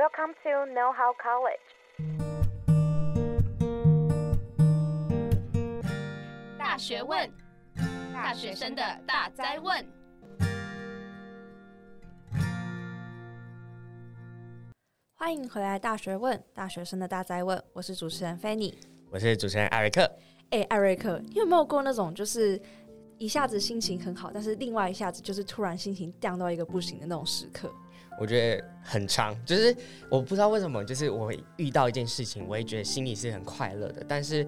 [0.00, 1.60] Welcome to Know How College。
[6.56, 7.30] 大学问，
[8.10, 9.86] 大学生的大灾问。
[15.16, 17.62] 欢迎回来，《大学问》大学生的大灾问。
[17.74, 18.74] 我是主持人 Fanny，
[19.10, 20.10] 我是主持人艾瑞克。
[20.48, 22.58] 哎，艾瑞克，你有没有过那种就是
[23.18, 27.70] 一下子心情很好，但是另外一下子就是突然心情降到一个不行的那种时刻？
[28.20, 29.74] 我觉得很长，就是
[30.10, 34.04] 我不知道为什么，就是我遇到一件事情，我也觉得心里是很快乐的。
[34.06, 34.46] 但是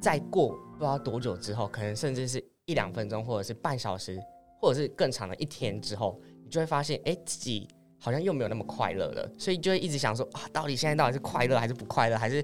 [0.00, 4.18] 再过不知道多久之后，可能甚至是一两分钟，或者是半小时，
[4.58, 7.68] 或者是更长的一天之后，你就会发现，哎，自己
[8.00, 9.30] 好像又没有那么快乐了。
[9.38, 12.42] 所以就会一直想说，啊，到底现在到底是快乐还是不快乐，还是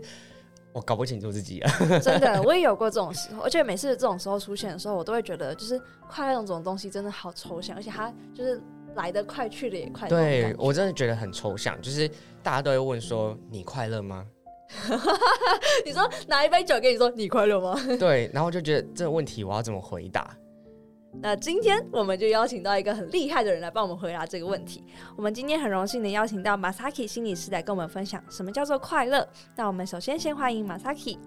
[0.74, 1.98] 我搞不清楚自己了。
[1.98, 8.60] 真的，我也有过这种时候，而且每次这种时候出现的时候，我都会觉得，就是快乐这种东西真的好抽象，而且它就是。
[8.94, 10.08] 来得快，去得也快。
[10.08, 12.08] 对，我真的觉得很抽象，就是
[12.42, 14.26] 大家都会问说：“你快乐吗？”
[15.84, 20.34] 你说拿一杯酒跟你说：“你快乐吗？” 对，然后就觉得这个问题我要怎么回答？
[21.20, 24.82] 那今天我们就邀请到一个很厉害的人来帮我们回答这个问题。
[25.14, 29.28] 我们今天很荣幸的邀请到 Masaki 心理师来跟我们分享什么叫做快乐。
[29.54, 31.18] 那我们首先先欢迎 Masaki。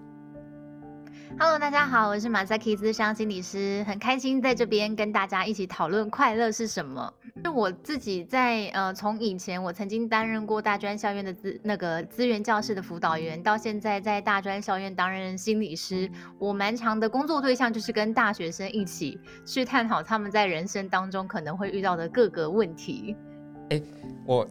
[1.38, 7.12] Hello，大家好，我是 Masaki 咨商心理师，很开心在这边跟大家一起讨论快乐是什么。
[7.44, 23.14] 是我自己在呃，从以前我曾经担任过大专校院的资那个资源教室的辅导员，到现在在大专校院担任心理师，我蛮长的工作对象就是跟大学生一起去探讨他们在人生当中可能会遇到的各个问题。
[23.68, 23.82] 哎，
[24.24, 24.48] 我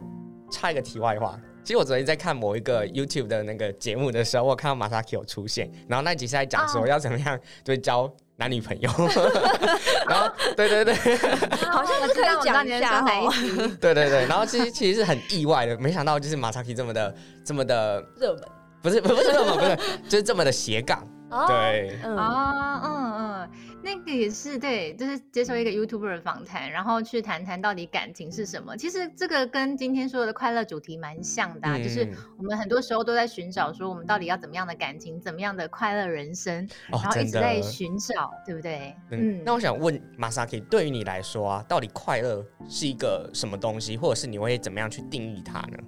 [0.52, 1.36] 插一个题外话。
[1.66, 8.88] 其实我昨天在看某一个 YouTube 的那个节目的时候，我看到马萨克有出现，然后那集是在讲说要怎么样对交男女朋友，
[10.08, 10.94] 然后对对对，
[11.66, 13.32] 好像是可以讲一下哦，
[13.80, 17.12] 对对对，然后其实其实是很意外的，没想到就是马萨克这么的
[17.44, 18.42] 这么的热门，
[18.80, 19.76] 不是不是热门，不是
[20.08, 21.04] 就是这么的斜杠，
[21.48, 22.16] 对，嗯。
[22.16, 23.50] 嗯嗯。
[23.86, 28.76] 那个也是对，就是接受一个 YouTuber 的访谈，然后去谈谈到底感情是什么。
[28.76, 38.92] 其实这个跟今天说的快乐主题蛮像的，啊，嗯，就是我们很多时候都在寻找说我们到底要怎么样的感情，怎么样的快乐人生，哦，然后一直在寻找，对不对？
[39.12, 39.40] 嗯。
[39.44, 45.78] 那我想问 Masaki，对于你来说啊，到底快乐是一个什么东西，或者是你会怎么样去定义它呢？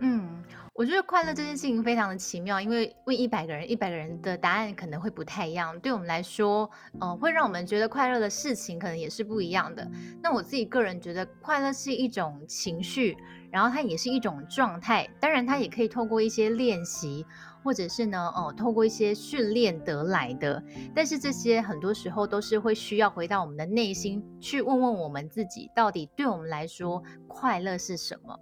[0.00, 0.39] 嗯。
[0.80, 5.78] 我觉得快乐这件事情非常的奇妙，因为问一百个人，一百个人的答案可能会不太一样。
[5.80, 9.86] 对我们来说，嗯、呃，会让我们觉得快乐的事情可能也是不一样的。
[10.22, 13.14] 那我自己个人觉得，快乐是一种情绪，
[13.52, 15.06] 然后它也是一种状态。
[15.20, 17.26] 当然，它也可以透过一些练习，
[17.62, 20.64] 或者是呢，哦、呃，透过一些训练得来的。
[20.94, 28.34] 但是这些很多时候都是会需要回到我们的内心去问问我们自己，到底对我们来说快乐是什么。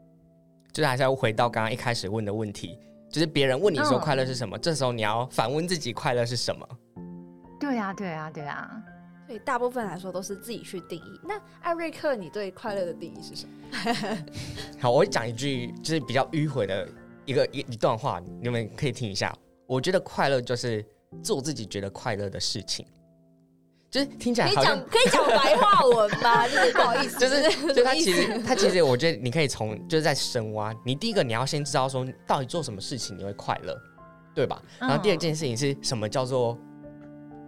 [0.73, 2.79] 就是还是要回到刚刚一开始问的问题，
[3.11, 6.69] 就是别人问你说快乐是什么，嗯，这时候你要反问自己快乐是什么？
[7.59, 8.83] 对啊，对啊，对啊。
[9.27, 11.21] 所以大部分来说都是自己去定义。
[11.23, 14.17] 那艾瑞克，你对快乐的定义是什么？
[14.81, 16.89] 好，我会讲一句就是比较迂回的
[17.27, 19.31] 一个一一段话，你们可以听一下。
[19.67, 20.83] 我觉得快乐就是
[21.23, 22.87] 做自己觉得快乐的事情。
[23.91, 26.47] 就是听起来好像可以讲白话文吗？
[26.49, 30.75] 就是不好意思，就是就他其实他其实我觉得你可以从就是在深挖。
[30.85, 33.75] 你第一个你要先知道说到底做什么事情你会快乐，
[34.35, 34.61] 对吧？
[34.79, 36.59] 然后第二件事情是什么叫做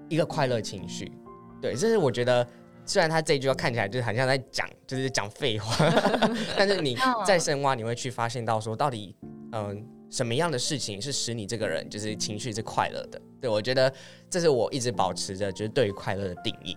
[0.08, 1.12] 一个快乐情绪？
[1.60, 2.46] 对，这是我觉得
[2.86, 5.74] 虽然他这一句话看起来就是很像在讲就是讲废话，
[6.56, 6.96] 但是你
[7.26, 9.14] 再深挖你会去发现到说到底
[9.52, 9.86] 嗯。
[10.10, 13.20] 什么样的事情是使你这个人就是情绪是快乐的？
[13.40, 13.92] 对，我觉得
[14.28, 16.76] 这是我一直保持着就是对于快乐的定义。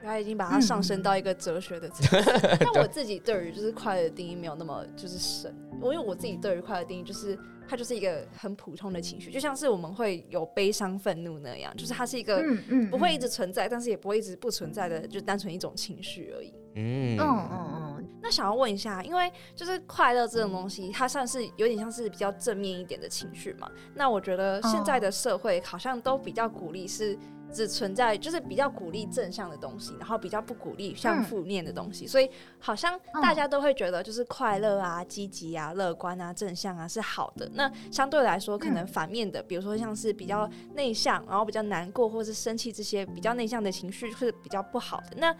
[0.00, 2.30] 他已经把它上升到一个哲学的层次。
[2.60, 5.54] 但我自己对于就是快乐的定义没有那么就是深。
[5.82, 7.36] 我因为我自己对于快乐定义就是
[7.68, 12.42] 它就是一个很普通的情绪，就像是我们会有悲伤、愤怒那样，就是它是一个
[12.90, 16.54] 不会一直存在，但是也不会一直不存在的，就单纯一种情绪而已。
[16.76, 17.87] 嗯嗯嗯嗯。
[18.20, 23.70] 那想要问一下，因为就是快乐这种东西，它算是有点像是比较正面一点的情绪嘛。
[23.94, 27.16] 那我觉得现在的社会好像都比较鼓励是
[27.50, 32.06] 只存在，就是比较鼓励正向的东西，然后比较不鼓励像负面的东西。
[32.06, 32.28] 所以
[32.58, 37.48] 好像大家都会觉得就是快乐啊、积极啊、乐观啊、正向啊是好的。
[37.54, 45.16] 那相对来说，可能反面的，比如说像是比较内向，然后比较难过或是生气这些比较内向的情绪是比较不好的。
[45.16, 45.34] 那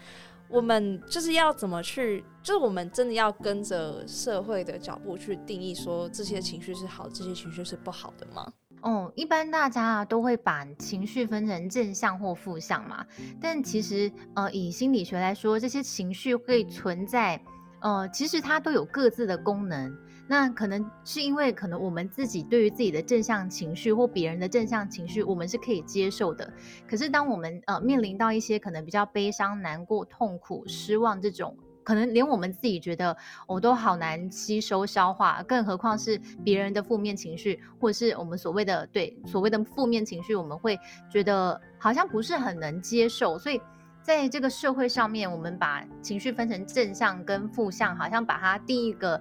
[0.49, 2.23] 我们就是要怎么去？
[2.41, 8.51] 就是我们真的要跟着社会的脚步去定义，说这些情绪是好，这些情绪是不好的吗？
[8.81, 13.05] 哦，一般大家啊都会把情绪分成正向或负向嘛。
[13.39, 17.39] 但其实，呃，以心理学来说，这些情绪会存在，
[17.81, 19.95] 呃，其实它都有各自的功能。
[20.31, 26.53] 那可能是因为可能我们自己对于自己的正向情绪或别人的正向情绪，我们是可以接受的。
[26.87, 33.17] 可是当我们呃面临到一些可能比较悲伤、难过、痛苦、失望这种，可能连我们自己觉得
[33.47, 36.15] 我、都好难吸收消化，更何况是
[36.45, 40.79] 别人的负面情绪，或者是我们所谓的对所谓的负面情绪，我们会
[41.09, 43.39] 觉得好像不是很能接受。
[43.39, 43.59] 所以
[44.03, 49.19] 在这个社会上面，我们把情绪分成正向跟负向，好像把它定一个。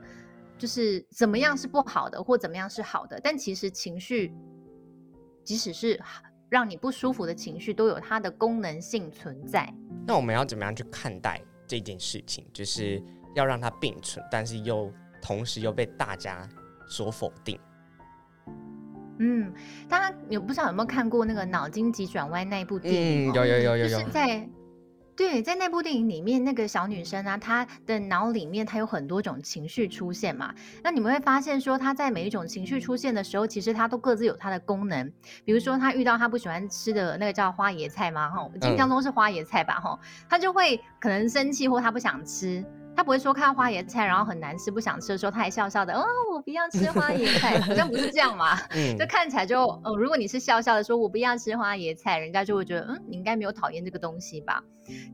[0.58, 4.34] 就是怎么样是不好的，或怎么样是好的，但其实情绪，
[5.44, 5.98] 即使是
[6.50, 9.72] 让你不舒服的情绪，都有它的功能性存在。
[10.06, 12.44] 那我们要怎么样去看待这件事情？
[12.52, 13.02] 就是
[13.34, 16.48] 要让它并存，但是又同时又被大家
[16.88, 17.58] 所否定。
[19.20, 19.52] 嗯，
[19.88, 23.32] 大家有不知道有没有看过那个《脑筋急转弯》那一部电影？
[23.32, 23.98] 嗯，有有有有有。
[23.98, 24.48] 就是在
[25.18, 30.54] 对，在那部电影里面，那个小女生啊，她的脑里面她有很多种情绪出现嘛。
[30.80, 35.12] 那你们会发现说，她在每一种情绪出现的时候，其实她都各自有她的功能。
[35.44, 39.98] 比如说，她遇到她不喜欢吃的那个叫花椰菜嘛，哈，我印象中是花椰菜吧，哈，
[40.30, 42.64] 她就会可能生气或她不想吃。
[42.98, 48.58] 他不会说看到花椰菜然后很难吃不想吃的时候，他还笑笑的，哦，我不要吃花椰菜，好像不是这样嘛？
[48.74, 54.60] 嗯，就看起来就，呃，如果你是笑笑的说我不要吃花椰菜，人家就会觉得，嗯，你应该没有讨厌这个东西吧？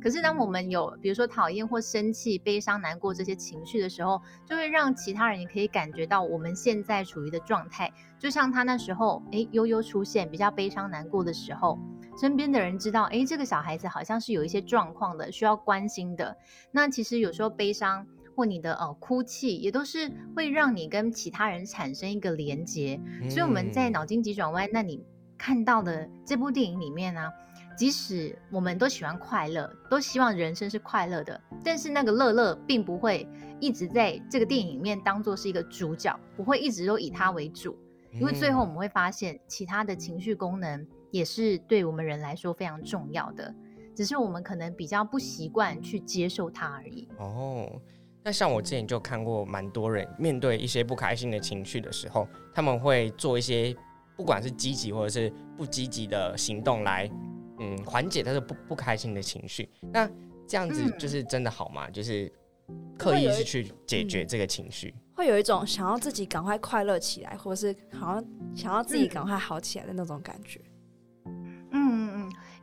[0.02, 11.78] 可是当我们有比如说讨厌或生气、悲伤、难过这些情绪的时候，就会让其他人也可以感觉到我们现在处于的状态，就像他那时候，哎，悠悠出现比较悲伤难过的时候。
[12.16, 16.36] 身边的人知道，哎，这个小孩子好像是有一些状况的，需要关心的。
[16.70, 18.06] 那其实有时候悲伤
[18.36, 23.00] 或你的呃哭泣，也都是会让你跟其他人产生一个连接。
[23.22, 23.28] 嗯。
[23.28, 25.04] 所以我们在脑筋急转弯，那你
[25.36, 27.32] 看到的这部电影里面呢，啊，
[27.76, 33.28] 即使我们都喜欢快乐，都希望人生是快乐的，但是那个乐乐并不会
[33.58, 37.76] 一直在这个电影里面当做是一个主角，不会一直都以他为主，
[38.12, 40.86] 因为最后我们会发现其他的情绪功能。
[41.14, 43.54] 也是对我们人来说非常重要的，
[43.94, 47.08] 只是我们可能比较不习惯去接受它而已。
[47.18, 47.80] 哦，
[48.24, 53.72] 那像我之前就看过蛮多人面对一些不开心的情绪的时候，他们会做一些
[54.16, 57.08] 不管是积极或者是不积极的行动来，
[57.60, 59.70] 嗯，缓解他的不不开心的情绪。
[59.92, 60.10] 那
[60.48, 61.88] 这样子就是真的好吗？
[61.88, 62.28] 嗯、就是
[62.98, 70.60] 刻意是去解决这个情绪，会有一种想要自己赶快快乐起来，或者是好像想要自己赶快好起来的那种感觉。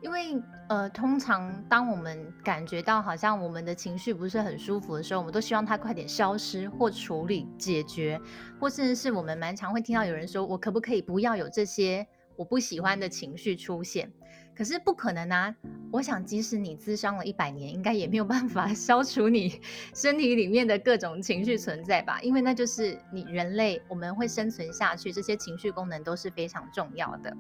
[0.02, 8.20] 因为呃，通常当我们感觉到好像我们的情绪不是很舒服的时候，我们都希望它快点消失或处理解决，
[8.60, 14.12] 或甚至是我们蛮常会听到有人说：“我可不可以不要有这些我不喜欢的情绪出现？”
[14.62, 15.56] 可是不可能啊！
[15.92, 19.60] 我想，即使你自伤了一百年，应该也没有办法 消除你
[19.96, 22.22] 身体里面的各种情绪存在吧？
[22.22, 27.36] 因为那就是你人类我们会生存下去，这些情绪功能都是非常重要的。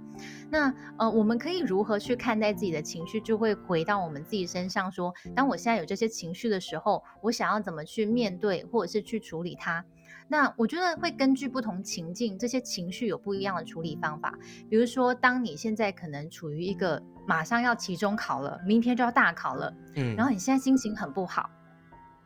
[0.49, 9.85] 那呃，我们可以如何去看待自己的情绪，就会回到我们自己身上说，当我现在有这些情绪的时候，我想要怎么去面对，或者是去处理它。
[10.31, 14.33] 那我觉得会根据不同情境，这些情绪有不一样的处理方法。
[14.69, 21.49] 比如说，当你现在可能处于一个马上要期中考了，明天就要大考了，嗯，然后你现在心情很不好，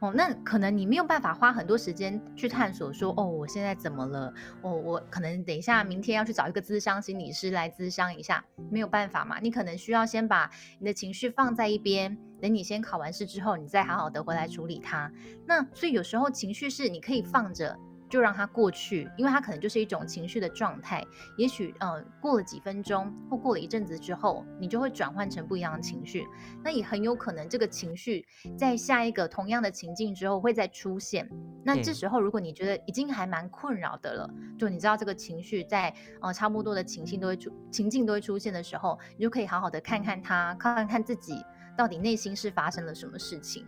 [0.02, 4.32] 哦，那可能你没有办法花很多时间去探索说，哦，我现在怎么了？
[4.62, 9.40] 哦，我可能等一下明天要去找一个咨商心理师来咨商一下，没有办法嘛。
[9.40, 15.12] 你可能需要先把你的情绪放在一边，等你先考完试之后，你再好好的回来处理它。
[15.48, 17.76] 那所以有时候情绪是你可以放着。
[18.10, 21.04] 就让它过去，因为它可能就是一种情绪的状态。
[21.38, 26.26] 也许，呃，过了几分钟或过了一阵子之后，你就会转换成不一样的情绪。
[26.64, 28.26] 那也很有可能这个情绪
[28.58, 31.30] 在下一个同样的情境之后会再出现。
[31.64, 41.44] 那这时候，如果你觉得已经还蛮困扰的了，就你知道这个情绪在呃差不多的情境都会出情境都会出现的时候，你就可以好好的看看它，看看自己
[41.76, 43.66] 到底内心是发生了什么事情。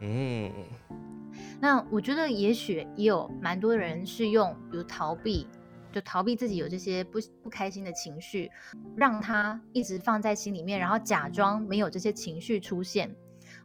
[0.00, 0.50] 嗯。
[1.60, 5.46] 那我觉得，也许也有蛮多人是用，比如逃避，
[5.90, 8.50] 就逃避自己有这些不不开心的情绪，
[8.96, 13.14] 让他一直放在心里面，然后假装没有这些情绪出现。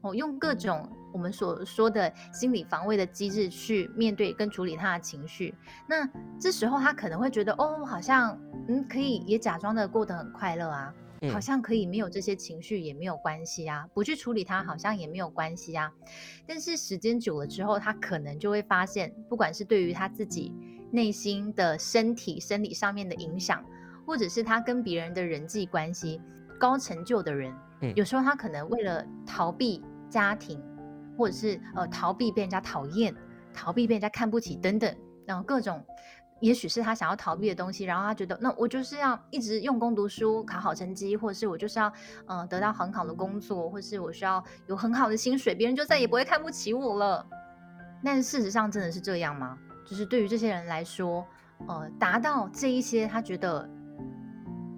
[0.01, 5.53] 哦，用各种我们所说的心理防卫的机制去面对跟处理他的情绪。
[5.87, 6.07] 那
[6.39, 10.93] 这时候他可能会觉得，哦，好像嗯，可以也假装的过得很快乐啊。
[11.29, 15.91] 好像可以没有这些情绪也没有关系啊，不去处理它好像也没有关系啊。
[16.47, 20.51] 但是时间久了之后，他可能就会发现，不管是对于他自己
[20.91, 23.63] 内心的身体生理上面的影响，
[24.05, 26.19] 或者是他跟别人的人际关系，
[26.59, 27.53] 高成就的人，
[27.95, 30.59] 有时候他可能为了逃避家庭，
[31.17, 33.15] 或者是呃逃避被人家讨厌，
[33.53, 34.95] 逃避被人家看不起等等。
[35.23, 35.85] 然后各种。
[36.41, 41.93] 也许是他想要逃避的东西，然后他觉得，那我就是要一直用功读书，考好成绩，或者是我就是要，
[42.25, 47.25] 呃，得到很好的工作，或是我需要有很好的薪水，别人就再也不会看不起我了。
[48.03, 49.57] 但事实上真的是这样吗？
[49.85, 51.25] 就是对于这些人来说，
[51.67, 53.69] 呃，达到这一些他觉得，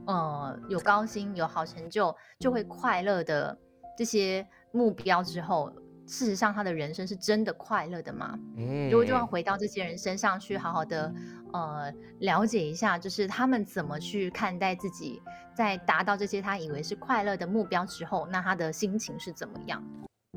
[0.05, 3.57] 呃，有高薪、有好成就就会快乐的
[3.97, 5.71] 这些目标之后。
[6.05, 8.37] 事实上，他的人生是真的快乐的吗？
[8.57, 11.13] 嗯，如果就要回到这些人身上去，好好的
[11.53, 15.21] 呃了解一下，就是他们怎么去看待自己，
[15.55, 19.83] 在达到这些他以为是快乐的目标之后，那他的心情是怎么样？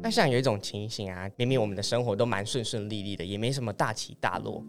[0.01, 4.63] 那像有一种情形啊，明明我们的生活都蛮顺顺利利的，也没什么大起大落，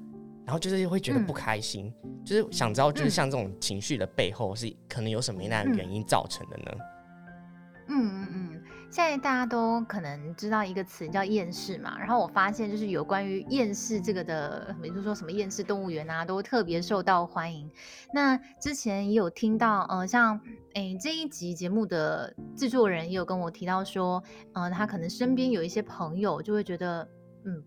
[0.45, 6.71] 然后就是会觉得不开心，嗯、就是想知道，就是像这种情绪的背后是可能有什么样的原因造成的呢？
[7.89, 8.36] 嗯嗯嗯。
[8.89, 17.69] 现在大家都可能知道一个词叫厌世嘛，然后我发现就是有关于厌世这个的，比如说什么厌世动物园啊，都特别受到欢迎。
[18.13, 20.39] 那之前也有听到，呃，像
[20.73, 27.07] 诶这一集节目的制作人也有跟我提到说，呃，他可能身边有一些朋友就会觉得，
[27.45, 27.63] 嗯，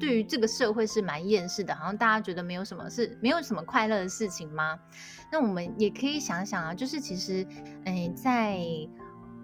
[0.00, 4.78] 对于这个社会是蛮厌世的，好像大家觉得没有什么是没有什么快乐的事情吗？
[5.30, 7.46] 那我们也可以想想啊，就是其实，
[7.84, 8.58] 诶在。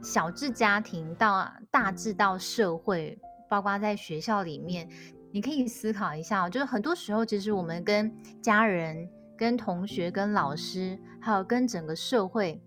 [0.03, 4.89] 小至家庭到大至到社会，包括在学校里面，
[5.33, 12.63] 你可以思考一下，就是很多时候，其实我们跟家人、跟同学、跟老师，还有跟整个社会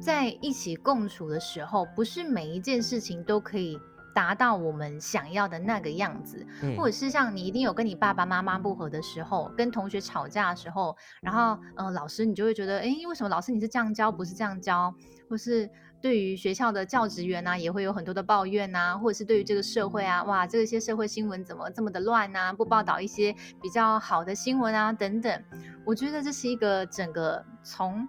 [0.00, 3.78] 在一起共处的时候，不是每一件事情都可以
[4.14, 14.94] 达到我们想要的那个样子，嗯、或者是像你一定有跟你爸爸妈妈不和的时候，跟同学吵架的时候，然后呃，老师你就会觉得，哎，为什么老师你是这样教，不是这样教，
[15.30, 15.68] 或是。
[16.00, 22.52] 对于学校的教职员啊，也会有很多的抱怨啊，或者是对于这个社会啊，哇，这些社会新闻怎么这么的乱啊？
[22.52, 25.44] 不报道一些比较好的新闻啊，等等。
[25.84, 28.08] 我觉得这是一个整个从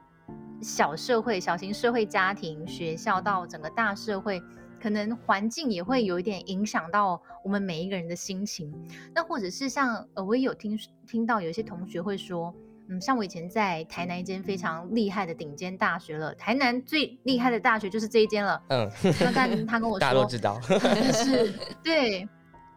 [0.61, 4.39] 小社会、小型社会家庭、学校到整个大社会，
[4.79, 8.71] 可能环境也会有一点影响到我们每一个人的心情。
[9.15, 10.77] 那或者是像呃，我也有听
[11.07, 12.53] 听到有些同学会说。
[12.89, 18.61] 嗯，像我以前在台南一间非常厉害的顶尖大学了，台南最厉害的大学就是这一间了。
[18.69, 18.89] 嗯，
[19.21, 20.59] 那但他跟我说， 大家都知道，
[21.13, 21.53] 是，
[21.83, 22.27] 对。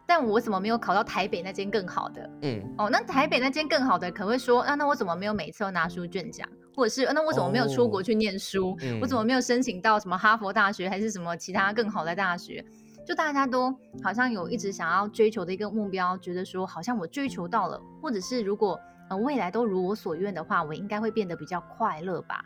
[0.05, 2.29] 但我怎么没有考到台北那间更好的？
[2.41, 6.47] 嗯，哦，那台北那间更好的可能会说，那、啊、那我怎么没有每次都拿书卷奖？
[6.75, 8.71] 或者是、啊、那我怎么没有出国去念书？
[8.71, 12.63] 哦嗯、我怎么没有申请到什么哈佛大学还是什么其他更好的大学？
[13.07, 18.77] 就大家都好像有一直想要追求的一个目标，觉得说好像我追求到了，或者是如果。
[19.13, 22.43] 呃，未来都如我所愿的话，我应该会变得比较快乐吧？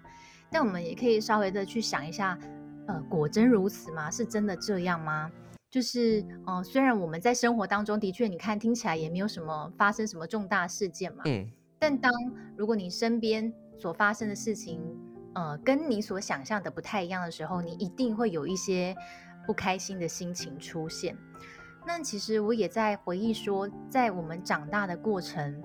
[0.51, 2.37] 但我们也可以稍微的去想一下，
[2.87, 4.11] 呃，果真如此吗？
[4.11, 5.31] 是真的这样吗？
[5.69, 12.11] 就是，呃，虽然我们在生活当中的确，你看听起来也没有什么发生什么重大事件嘛，嗯，但当
[12.57, 14.81] 如果你身边所发生的事情，
[15.35, 18.93] 呃，跟你所想象的不太一样的时候，你一定会有一些
[19.45, 21.15] 不开心的心情出现。
[21.85, 25.61] 那其实我也在回忆说，在我们长大的过程。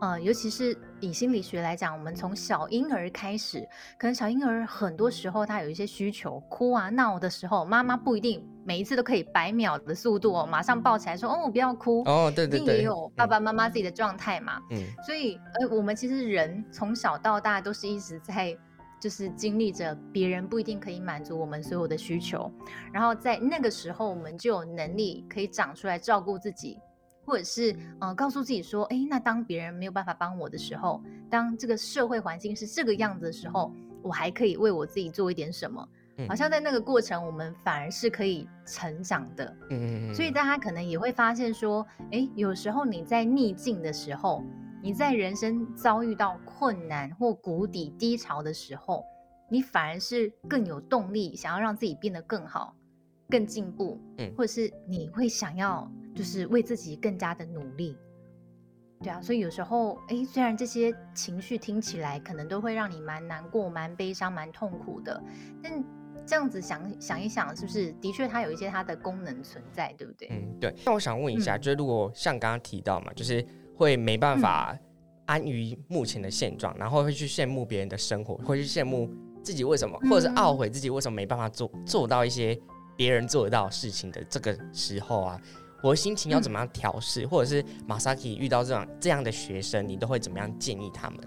[0.00, 3.66] 呃，尤其是以心理学来讲，我们从小婴儿开始，
[3.98, 12.46] 可能小婴儿很多时候他有一些需求，哭啊闹的时候，妈妈不一定每一次都可以百秒的速度哦，马上抱起来说哦，不要哭哦，对。
[12.46, 13.68] 对对，一定也有爸爸妈妈。
[13.68, 18.56] 自己的状态嘛，嗯，所以呃，我们其实人从小到大都是一直在
[19.00, 22.50] 就是经历着别人不一定可以满足我们所有的需求，
[22.92, 26.78] 然后在那个时候，我们就有能力可以长出来照顾自己。
[27.26, 35.86] 或者是呃，告诉自己说，诶，那当别人没有办法帮我的时候，当这个社会环境是这个样子的时候，我还可以为我自己做一点什么。
[36.26, 39.56] 好像在那个过程，我们反而是可以成长的。
[39.68, 40.14] 嗯嗯。
[40.14, 44.42] 所以大家可能也会发现说，诶，有时候你在逆境的时候，
[44.82, 49.04] 你在人生遭遇到困难或谷底低潮的时候，
[49.50, 52.74] 你反而是更有动力，想要让自己变得更好。
[53.28, 57.96] 更进步，嗯，或者是你会想要，就是为自己更加的努力，
[59.00, 65.22] 对啊，所以有时候，哎，虽然这些情绪听起来可能都会让你蛮难过、蛮悲伤、蛮痛苦的，
[65.62, 65.84] 但
[66.24, 70.28] 这样子想想一想，是不是的确它有一些它的功能存在，对不对？
[70.30, 70.74] 嗯，对。
[70.84, 74.76] 那我想问一下，嗯、就是如果像刚刚提到嘛，就是会没办法
[75.26, 79.08] 安于目前的现状，嗯、然后会去羡慕别人的生活，会去羡慕
[79.42, 82.58] 自己为什么，或者是懊悔自己为什么没办法做做到一些。
[82.96, 85.40] 别人做得到事情的这个时候啊，
[85.82, 87.24] 我的心情要怎么样调试？
[87.24, 91.18] 嗯、或者是 Masaki 遇到这样这样的学生，你都会怎么样建议他们？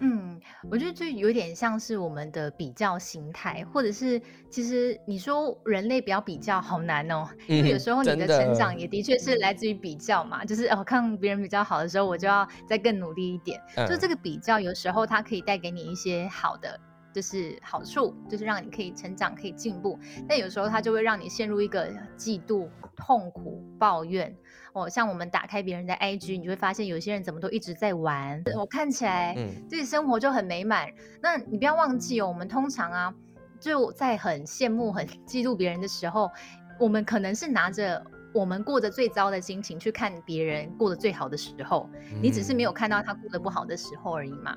[0.00, 0.38] 嗯，
[0.70, 4.20] 我觉得就有点像是我们的比较心态，或者是
[4.50, 13.58] 其实你说人类比较比较好难哦， 因为有时候你的成长也的确是来自于比较嘛，就是哦看别人比较好的时候，我就要再更努力一点。
[13.88, 16.78] 就这个比较有时候它可以带给你一些好的。
[17.16, 19.98] 就是好处，就是让你可以成长，可以进步。
[20.28, 24.36] 但有时候它就会让你陷入一个嫉妒、痛苦、抱怨。
[24.74, 28.42] 哦，像我们打开别人的 IG，你就会发现有些人怎么都一直在玩。
[28.54, 29.34] 我看起来
[29.66, 30.86] 自己生活就很美满。
[30.90, 30.94] 嗯。
[31.22, 33.14] 那你不要忘记哦，我们通常啊，
[33.58, 36.30] 就在很羡慕、很嫉妒别人的时候，
[36.78, 38.04] 我们可能是拿着
[38.34, 41.88] 我们过得最糟的心情去看别人过得最好的时候。
[42.20, 44.54] 你只是没有看到他过得不好的时候而已嘛。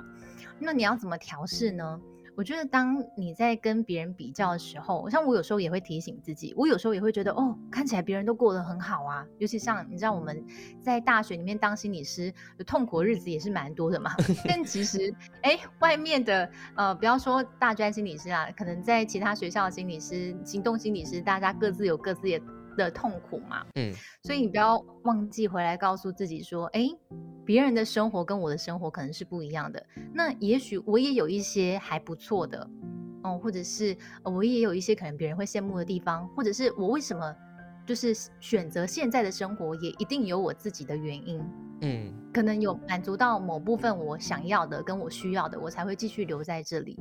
[0.59, 2.01] 那你要怎么调试呢？
[2.39, 9.25] 我觉得，当你在跟别人比较的时候，像我有时候也会提醒自己，我有时候也会觉得，哦，看起来别人都过得很好啊。
[9.39, 10.41] 尤其像你知道，我们
[10.81, 14.13] 在大学里面当心理师，有痛苦的日子也是蛮多的嘛。
[14.47, 22.41] 但其实，哎，外面的呃，不要说大专心理师啊，可能在其他学校的心理师、行动心理师，大家各自有各自的。
[22.79, 23.93] 的痛苦嘛，嗯，
[24.23, 26.87] 所以你不要忘记回来告诉自己说，哎，
[27.45, 29.85] 别人的生活跟我的生活可能是不一样的。
[30.13, 32.67] 那也许我也有一些还不错的，
[33.23, 37.35] 哦，或者是我也有一些可能别人会羡慕的地方，或者是我为什么
[37.85, 41.43] 就是选择现在的生活，也一定有我自己的原因，
[41.81, 46.97] 嗯，可能有满足到某部分我想要的跟我需要的，我才会继续留在这里。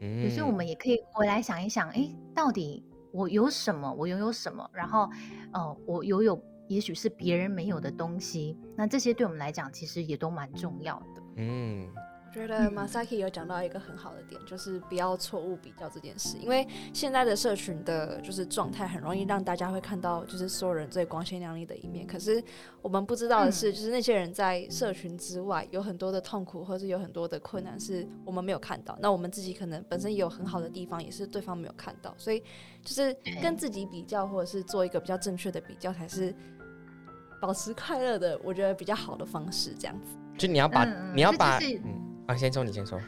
[0.00, 2.84] 嗯，所以我们也可以回来想一想，哎，到底。
[3.12, 3.92] 我有什么？
[3.92, 4.68] 我拥有什么？
[4.72, 5.08] 然后，
[5.52, 8.58] 呃，我拥有也许是别人没有的东西。
[8.76, 11.22] 那这些对我们来讲，其实也都蛮重要的。
[11.36, 11.88] 嗯。
[12.32, 22.42] 我觉得 Masaki 有讲到一个很好的点，就是不要错误比较这件事，因为现在的社群的就是状态很容易让大家会看到就是所有人最光鲜亮丽的一面，可是
[22.80, 28.96] 我们不知道的是，就是那些人在社群之外有很多的痛苦，或是有很多的困难是我们没有看到。
[28.98, 32.42] 那我们自己可能本身也有很好的地方，也是对方没有看到，所以
[32.82, 36.34] 就是跟自己比较，或者是做一个比较正确的比较，才是
[37.42, 39.74] 保持快乐的，我觉得比较好的方式。
[39.78, 42.01] 这样子，就你要把你要把嗯。
[42.32, 42.98] 啊，先说你先说。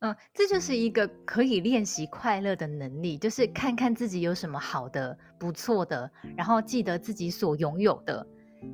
[0.00, 8.24] 嗯，这就是一个可以练习快乐的能力，就是看看自己有什么好的、不错的，然后记得自己所拥有的，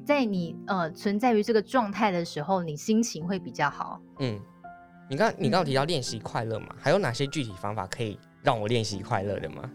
[0.05, 4.01] 在你呃存在于这个状态的时候，你心情会比较好。
[4.19, 4.38] 嗯，
[5.09, 9.71] 你刚你刚刚提到练习快乐嘛，嗯，还有哪些具体方法可以让我练习快乐的吗？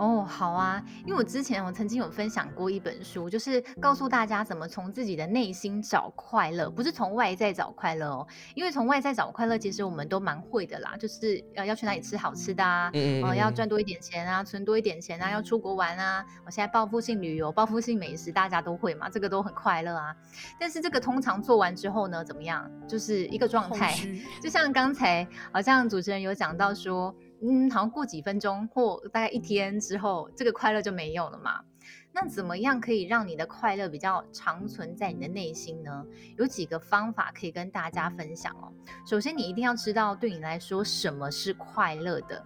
[0.00, 8.26] 哦，好啊，因为我之前我曾经有分享过一本书，就是告诉大家怎么从自己的内心找快乐，不是从外在找快乐哦。
[8.54, 16.24] 因为从外在找快乐，其实我们都蛮会的啦，就是要要去哪里吃好吃的啊，嗯，呃，要赚多一点钱啊，存多一点钱啊，要出国玩啊。
[16.46, 20.16] 我现在报复性旅游、报复性美食，大家都会嘛，这个都很快乐啊。
[20.58, 22.66] 但是这个通常做完之后呢，怎么样？
[22.88, 23.94] 就是一个状态，
[24.42, 27.14] 就像刚才好像主持人有讲到说。
[27.42, 31.64] 嗯，好像过几分钟或大概一天之后，这个快乐就没有了嘛。
[32.12, 36.04] 那怎么样可以让你的快乐比较长存在你的内心呢？
[36.36, 38.72] 有几个方法可以跟大家分享哦。
[39.06, 42.44] 首先，你一定要知道对你来说什么是快乐的。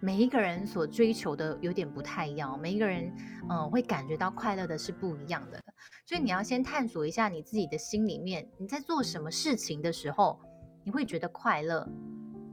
[0.00, 3.04] 每一个人所追求的有点不太一样，每一个人
[3.50, 5.60] 嗯、呃、会感觉到快乐的是不一样的。
[6.06, 10.40] 所以你要先探索一下你自己的心里面，你在做什么事情的时候，
[10.84, 11.88] 你会觉得快乐。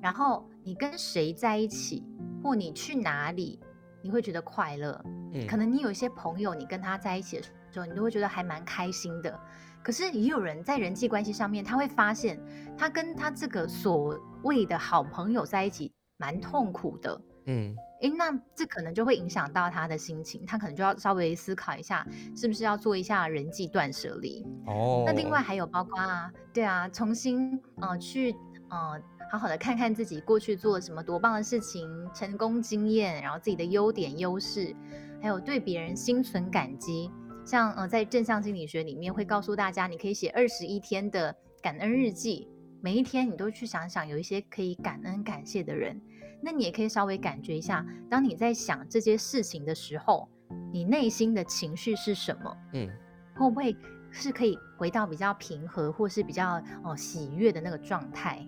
[0.02, 2.06] 然后你跟谁在一起，
[2.44, 3.60] 或你去哪里，
[4.04, 5.04] 你会觉得快乐。
[5.34, 9.36] 嗯，可能你有一些朋友，你跟他在一起的时候，你都会觉得还蛮开心的。
[9.82, 12.40] 可是也有人在人际关系上面，他会发现
[12.78, 17.20] 他跟他这个所谓的好朋友在一起蛮痛苦的。
[17.48, 22.06] 嗯，诶，那这可能就会影响到他的心情，他可能就要稍微思考一下，
[22.36, 24.46] 是不是要做一下人际断舍离。
[24.68, 28.36] 哦，那另外还有包括啊，对啊，重新呃去
[28.70, 29.02] 呃。
[29.32, 34.76] 好好的看看自己过去做了什么多棒的事情，成功经验，然后自己的优点优势，
[35.22, 37.12] 还有对别人心存感激。
[37.46, 42.50] 像呃，在正向心理学里面会告诉大家，你可以写二十一天的感恩日记，
[42.82, 46.02] 每一天你都去想想有一些可以感恩感谢的人。
[46.42, 50.28] 那你也可以稍微感觉一下，当你在想这些事情的时候，
[50.74, 52.58] 你内心的情绪是什么？
[52.74, 52.90] 嗯，
[53.36, 53.76] 会不会
[54.12, 58.46] 是可以回到比较平和或是比较哦、呃、喜悦的那个状态？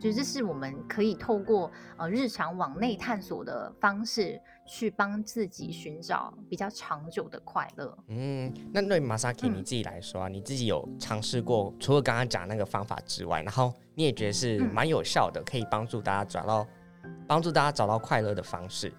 [0.00, 7.96] 所以这是我们可以透过呃日常往内探索的方式，去帮自己寻找比较长久的快乐。
[8.08, 16.66] 嗯，那对 Masaki 你自己来说啊，嗯、你自己有尝试过除了刚刚讲那个方法之外，然后你也觉得是蛮有效的，可以帮助大家找到
[17.26, 18.92] 帮助大家找到快乐的方式。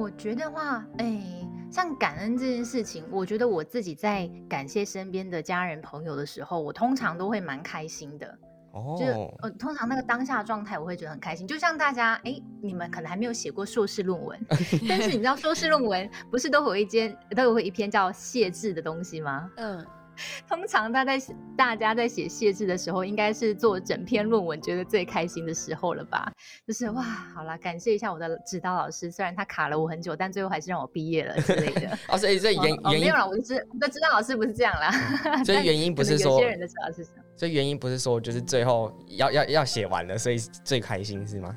[0.00, 8.38] 嗯，我我觉得话，哎、欸，像感恩这件事情，我觉得我自己在感谢身边的家人朋友的时候，我通常都会蛮开心的。
[8.72, 11.46] 哦，就是呃，通常那个当下状态，我会觉得很开心。
[11.46, 14.40] 就像大家，哎、欸，你们可能还没有写过硕士论文，
[14.88, 19.50] 但是你知道硕士论文不是都会有一间都有一篇叫谢字的东西吗？
[19.56, 19.84] 嗯。
[20.48, 21.20] 通常他在
[21.56, 26.32] 大家在写谢字的时候，应该是做整篇论文觉得最开心的时候了吧？
[26.66, 31.98] 就是哇，好啦，感谢一下我的指导老师，虽然他卡了我很久，但最后还是让我毕业了之类的。
[32.08, 34.90] 哦，所以这原原因、没有了，我就知我的指导老师不是这样啦。
[35.44, 37.22] 所以原因不是说有些人的指导是什么？
[37.36, 41.54] 所以原因不是说就是最后要要要写完了，所以最开心是吗？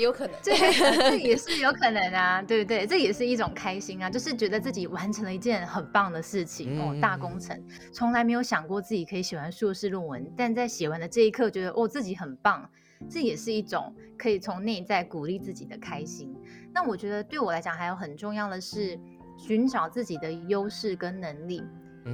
[0.00, 2.86] 有可能，这这也是有可能啊，对不对？
[2.86, 12.68] 这也是一种开心啊，就是觉得自己完成了一件很棒的事情哦，大工程，从来没有想过自己可以写完硕士论文，但在写完的这一刻，觉得哦自己很棒，
[13.08, 16.34] 这也是一种可以从内在鼓励自己的开心。
[16.72, 18.98] 那我觉得对我来讲，还有很重要的是
[19.36, 21.62] 寻找自己的优势跟能力，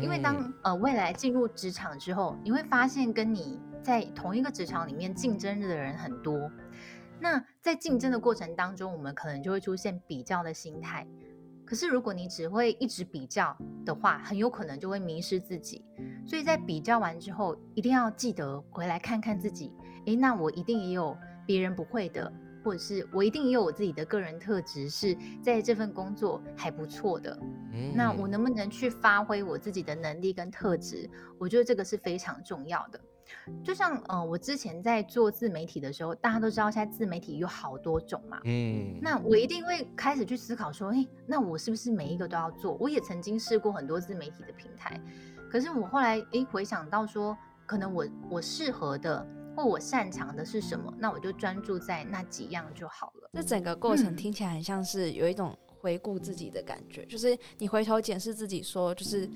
[0.03, 6.51] 因为当呃未来进入职场之后，你会发现跟你在同一个职场里面竞争的人很多。
[7.21, 11.07] 那在竞争的过程当中，我们可能就会出现比较的心态。
[11.65, 15.85] 可是如果你只会一直比较的话，很有可能就会迷失自己。
[16.25, 19.73] 所以在比较完之后，一定要记得回来看看自己。
[20.05, 27.37] 诶，那我一定也有别人不会的，或者是我一定也有我自己的个人特质，是在这份工作还不错的。
[27.73, 27.93] 嗯。
[27.97, 31.11] 那我能不能去发挥我自己的能力跟特质？
[31.37, 33.01] 我觉得这个是非常重要的。
[33.65, 42.77] 就像呃，我之前在做自媒体的时候，大家都知道现在自媒体有好多种嘛，嗯，那我一定会开始去思考说，诶，那我是不是每一个都要做？
[42.81, 45.01] 我也曾经试过很多自媒体的平台，
[45.51, 47.37] 可是我后来诶回想到说，
[47.67, 53.31] 可能我我适合的或我擅长的是什么，那我就专注在那几样就好了。
[53.33, 59.29] 这整个过程听起来很像是有一种回顾自己的感觉，嗯，就是你回头检视自己，说就是。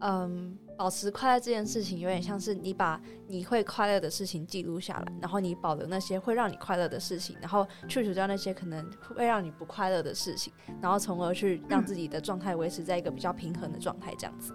[0.00, 14.52] 嗯，保持快乐这件事情有点像是你把你会快乐的事情记录下来，然后你保留那些会让你快乐的事情，然后去除掉那些可能会让你不快乐的事情，然后从而去让自己的状态维持在一个比较平衡的状态，这样子。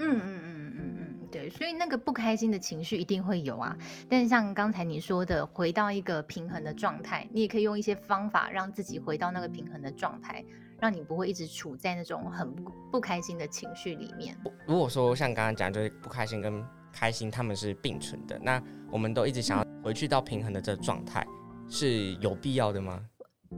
[0.00, 3.76] 嗯嗯嗯嗯嗯，对，所以那个不开心的情绪一定会有啊，
[4.08, 10.44] 但是像刚才你说的，回到一个平衡的状态，你也可以用一些方法让自己回到那个平衡的状态。
[10.80, 14.36] 让你不会一直处在那种很不不开心的情绪里面。
[14.66, 21.26] 如果说像刚刚讲，就是不开心跟开心他们是并存的，那我们都一直想要回去到平衡的这个状态，
[21.68, 23.04] 是有必要的吗？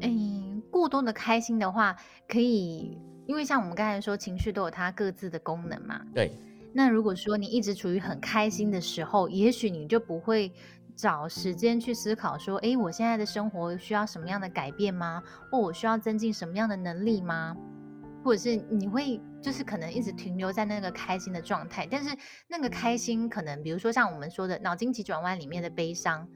[0.00, 1.96] 嗯，过多的开心的话，
[2.28, 6.00] 可以，因为像我们刚才说，情绪都有它各自的功能嘛。
[6.14, 6.32] 对。
[6.72, 10.52] 那如果说你一直处于很开心的时候，也许你就不会。
[11.00, 15.22] 找时间去思考，说，诶，我现在的生活需要什么样的改变吗？
[15.50, 17.56] 或我需要增进什么样的能力吗？
[18.22, 22.14] 或者是你会就是可能一直停留在那个开心的状态，但是
[22.46, 26.28] 那个开心可能，比如说像我们说的脑筋急转弯里面的悲伤，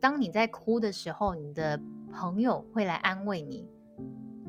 [0.00, 1.80] 当你在哭的时候，你的
[2.12, 3.68] 朋友会来安慰你。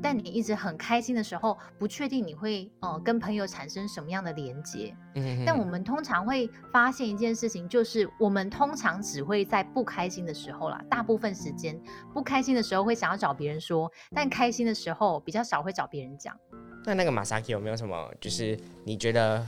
[0.03, 4.93] 但你一直很开心的时候，不确定你会呃跟朋友产生什么样的连接。
[5.15, 11.79] 嗯，但我们通常会发现一件事情，就是我们通常只会在不开心的时候啦，大部分时间
[12.13, 16.37] 不开心的时候会想要找别人说，但开心的时候比较少会找别人讲。
[16.85, 19.47] 那那个 Masaki 有没有什么，就是你觉得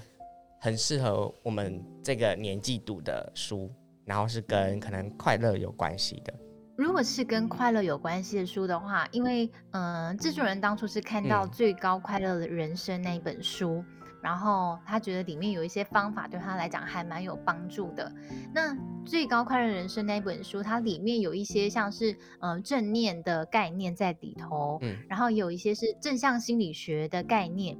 [0.61, 3.69] 很适合我们这个年纪读的书，
[4.05, 6.33] 然后是跟可能快乐有关系的？
[6.77, 13.85] 如果是跟快乐有关系的书的话，因为嗯、呃，制作人当初是看到《最高快乐的人生》那一本书，嗯，
[14.21, 18.11] 然后他觉得里面有一些方法对他来讲还蛮有帮助的。
[18.53, 18.73] 那
[19.05, 22.11] 《最高快乐人生》那一本书，它里面有一些像是
[22.41, 27.77] 嗯、呃、正念的概念在里头，嗯，然后有一些是正向心理学的概念。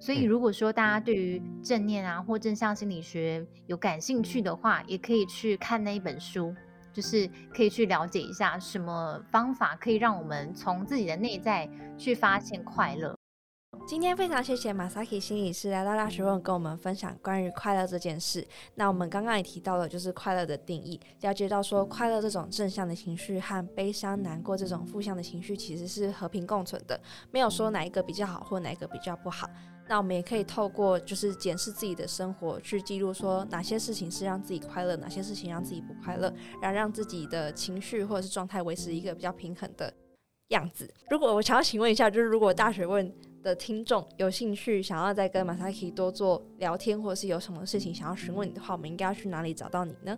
[0.00, 6.54] 所以如果说大家对于正念啊或正向心理学有感兴趣的话，也可以去看那一本书。
[6.92, 13.14] 就是可以去了解一下什么方法可以让我们从自己的内在去发现快乐。
[13.86, 18.46] 今天非常谢谢 Masaki 心理师来到大学问跟我们分享关于快乐这件事。
[18.74, 27.00] 那我们刚刚也提到了，就是快乐的定义，了解到说快乐这种正向的情绪和悲伤、难过这种负向的情绪其实是和平共存的，
[27.32, 29.48] 没有说哪一个比较好或哪一个比较不好。
[29.90, 39.92] 那我们也可以透过就是检视自己的生活，去记录说哪些事情是让自己快乐，哪些事情让自己不快乐，然后让自己的情绪或者是状态维持一个比较平衡的
[40.50, 40.88] 样子。
[41.10, 50.16] 如果我想要请问一下，就是如果大学问的听众有兴趣想要再跟 Masaki 多做聊天，或者是有什么事情想要询问你的话，我们应该要去哪里找到你呢？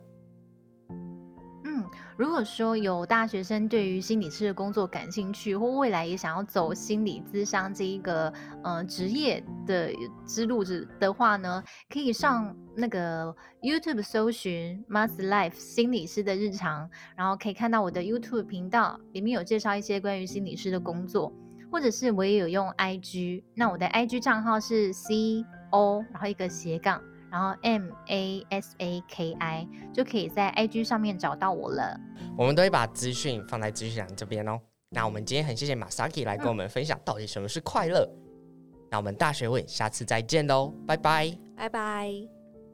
[2.16, 9.90] 如果说有大学生对于心理师的工作感兴趣，或未来也想要走心理咨商这一个呃职业的
[10.26, 21.32] 之路子的话呢，可以上那个 YouTube 搜寻 Mas Life 心理师的日常，然后可以看到我的 YouTube 频道里面有介绍一些关于心理师的工作，
[21.70, 27.02] 或者是我也有用 IG，那我的 IG 账号是 C O 然后一个斜杠。
[27.32, 31.98] 然后 M A S A K I 就可以在 IG 上面找到我了。
[32.36, 34.60] 我们都会把资讯放在资讯栏这边哦。
[34.90, 38.06] 那我们今天很谢谢 Masaki 来跟我们分享到底什么是快乐。
[38.06, 42.12] 嗯、那我们大学问下次再见喽，拜拜，拜拜，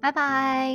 [0.01, 0.73] 拜拜。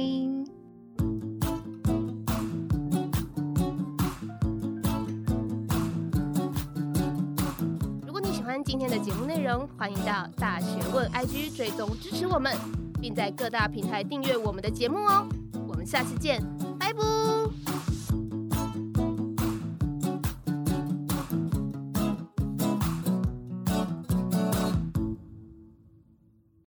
[8.06, 12.83] 如果你喜欢今天的节目内容，欢迎到大学问 IG 追踪支持我们。
[13.04, 15.28] 并在各大平台订阅我们的节目哦，
[15.68, 16.42] 我们下次见，
[16.80, 17.33] 拜拜。